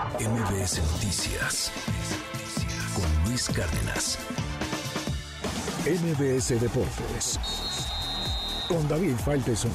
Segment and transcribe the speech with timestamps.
[0.00, 1.70] MBS Noticias
[2.94, 4.18] con Luis Cárdenas.
[5.84, 7.38] MBS Deportes
[8.66, 9.70] con David Faitelson.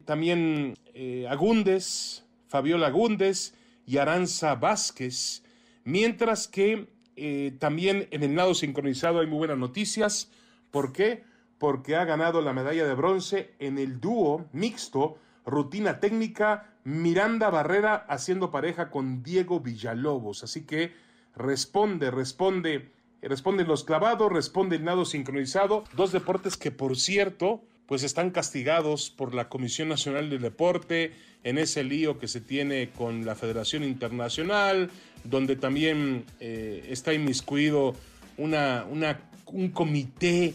[0.05, 5.43] también eh, Agúndez, Fabiola Agúndez y Aranza Vázquez,
[5.82, 10.31] mientras que eh, también en el nado sincronizado hay muy buenas noticias.
[10.70, 11.25] ¿Por qué?
[11.59, 17.94] Porque ha ganado la medalla de bronce en el dúo mixto, rutina técnica Miranda Barrera
[18.08, 20.42] haciendo pareja con Diego Villalobos.
[20.44, 20.92] Así que
[21.34, 22.90] responde, responde,
[23.22, 25.84] responden los clavados, responde el nado sincronizado.
[25.94, 31.12] Dos deportes que, por cierto, pues están castigados por la Comisión Nacional del Deporte
[31.42, 34.90] en ese lío que se tiene con la Federación Internacional,
[35.24, 37.94] donde también eh, está inmiscuido
[38.36, 40.54] una, una, un comité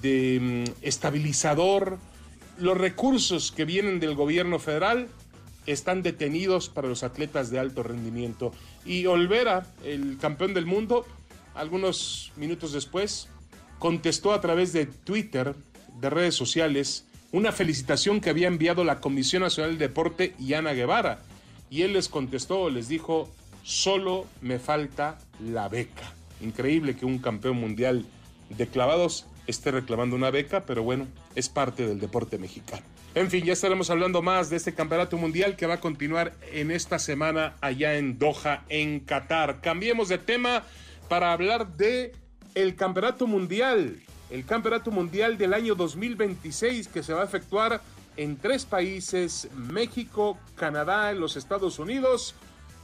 [0.00, 1.98] de mm, estabilizador.
[2.58, 5.08] Los recursos que vienen del gobierno federal
[5.66, 8.52] están detenidos para los atletas de alto rendimiento.
[8.84, 11.06] Y Olvera, el campeón del mundo,
[11.54, 13.28] algunos minutos después,
[13.78, 15.54] contestó a través de Twitter,
[16.00, 20.72] de redes sociales, una felicitación que había enviado la Comisión Nacional de Deporte y Ana
[20.72, 21.20] Guevara.
[21.70, 23.28] Y él les contestó, les dijo,
[23.64, 26.12] solo me falta la beca.
[26.40, 28.04] Increíble que un campeón mundial
[28.50, 32.82] de clavados esté reclamando una beca, pero bueno, es parte del deporte mexicano.
[33.14, 36.70] En fin, ya estaremos hablando más de este campeonato mundial que va a continuar en
[36.70, 39.60] esta semana allá en Doha, en Qatar.
[39.60, 40.64] Cambiemos de tema
[41.08, 42.12] para hablar de
[42.54, 44.00] el campeonato mundial,
[44.30, 47.82] el campeonato mundial del año 2026 que se va a efectuar
[48.16, 52.34] en tres países, México, Canadá, los Estados Unidos,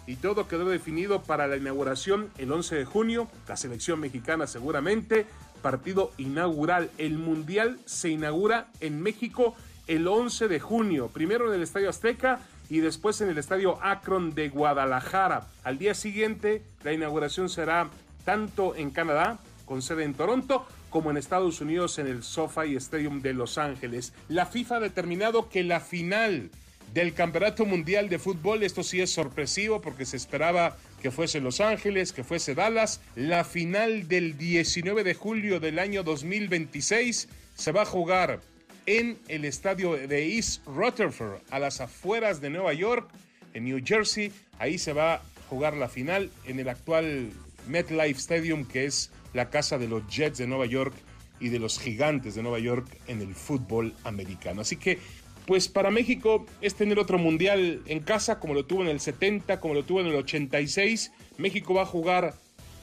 [0.06, 5.26] y todo quedó definido para la inauguración el 11 de junio, la selección mexicana seguramente,
[5.60, 9.54] partido inaugural, el mundial se inaugura en México
[9.86, 14.34] el 11 de junio, primero en el Estadio Azteca y después en el Estadio Akron
[14.34, 15.46] de Guadalajara.
[15.64, 17.88] Al día siguiente, la inauguración será
[18.24, 23.22] tanto en Canadá, con sede en Toronto, como en Estados Unidos en el SoFi Stadium
[23.22, 24.12] de Los Ángeles.
[24.28, 26.50] La FIFA ha determinado que la final
[26.92, 31.60] del Campeonato Mundial de Fútbol, esto sí es sorpresivo porque se esperaba que fuese Los
[31.60, 37.82] Ángeles, que fuese Dallas, la final del 19 de julio del año 2026 se va
[37.82, 38.40] a jugar
[38.86, 43.08] en el estadio de East Rutherford, a las afueras de Nueva York,
[43.54, 44.32] en New Jersey.
[44.58, 47.30] Ahí se va a jugar la final en el actual
[47.68, 50.94] MetLife Stadium, que es la casa de los Jets de Nueva York
[51.38, 54.60] y de los gigantes de Nueva York en el fútbol americano.
[54.60, 54.98] Así que,
[55.46, 59.60] pues para México es tener otro mundial en casa, como lo tuvo en el 70,
[59.60, 61.12] como lo tuvo en el 86.
[61.38, 62.34] México va a jugar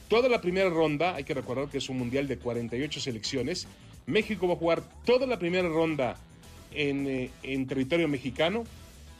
[0.08, 3.68] toda la primera ronda, hay que recordar que es un mundial de 48 selecciones,
[4.06, 6.16] México va a jugar toda la primera ronda
[6.72, 8.64] eh, en, territorio mexicano.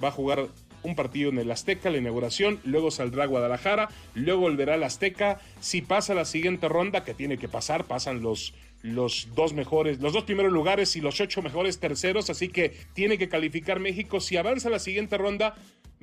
[0.02, 0.48] Va a jugar
[0.88, 5.38] un partido en el Azteca, la inauguración, luego saldrá Guadalajara, luego volverá al Azteca.
[5.60, 10.24] Si pasa la siguiente ronda, que tiene que pasar, pasan los, dos mejores, los dos
[10.24, 14.20] primeros lugares y los ocho mejores terceros, así que tiene que calificar México.
[14.20, 15.54] Si avanza la siguiente ronda,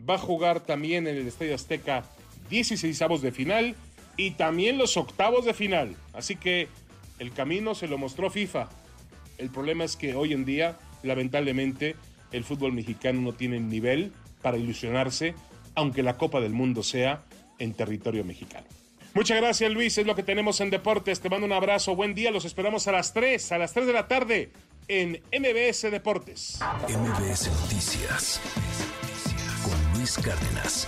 [0.08, 2.04] va a jugar también en el Estadio Azteca
[2.50, 3.76] 16 avos de final
[4.18, 5.96] y también los octavos de final.
[6.14, 6.68] Así que
[7.18, 8.70] el camino se lo mostró FIFA.
[9.40, 11.96] El problema es que hoy en día, lamentablemente,
[12.32, 14.12] el fútbol mexicano no tiene nivel
[14.46, 15.34] para ilusionarse,
[15.74, 17.24] aunque la Copa del Mundo sea
[17.58, 18.68] en territorio mexicano.
[19.16, 21.20] Muchas gracias Luis, es lo que tenemos en Deportes.
[21.20, 23.94] Te mando un abrazo, buen día, los esperamos a las 3, a las 3 de
[23.94, 24.52] la tarde
[24.88, 26.60] en MBS Deportes.
[26.88, 28.40] MBS Noticias
[29.64, 30.88] con Luis Cárdenas.